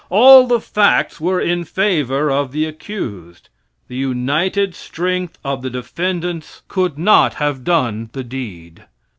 All 0.09 0.47
the 0.47 0.59
facts 0.59 1.21
were 1.21 1.39
in 1.39 1.63
favor 1.63 2.31
of 2.31 2.51
the 2.51 2.65
accused. 2.65 3.49
The 3.87 3.97
united 3.97 4.73
strength 4.73 5.37
of 5.43 5.61
the 5.61 5.69
defendants 5.69 6.63
could 6.67 6.97
not 6.97 7.35
have 7.35 7.63
done 7.63 8.09
the 8.13 8.23
deed. 8.23 8.85